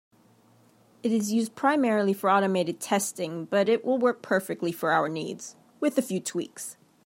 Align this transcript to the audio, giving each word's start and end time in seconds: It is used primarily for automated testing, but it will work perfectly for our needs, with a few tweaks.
It 1.03 1.11
is 1.11 1.31
used 1.31 1.53
primarily 1.53 2.11
for 2.13 2.31
automated 2.31 2.79
testing, 2.79 3.45
but 3.45 3.69
it 3.69 3.85
will 3.85 3.99
work 3.99 4.23
perfectly 4.23 4.71
for 4.71 4.91
our 4.91 5.07
needs, 5.07 5.55
with 5.79 5.95
a 5.95 6.01
few 6.01 6.19
tweaks. 6.19 6.75